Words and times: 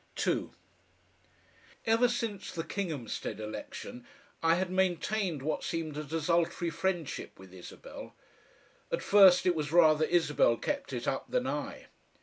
2 0.15 0.51
Ever 1.85 2.07
since 2.07 2.51
the 2.51 2.63
Kinghamstead 2.63 3.39
election 3.39 4.03
I 4.41 4.55
had 4.55 4.71
maintained 4.71 5.43
what 5.43 5.63
seemed 5.63 5.95
a 5.95 6.03
desultory 6.03 6.71
friendship 6.71 7.37
with 7.37 7.53
Isabel. 7.53 8.15
At 8.91 9.03
first 9.03 9.45
it 9.45 9.53
was 9.53 9.71
rather 9.71 10.05
Isabel 10.05 10.57
kept 10.57 10.91
it 10.91 11.07
up 11.07 11.29
than 11.29 11.45
I. 11.45 11.85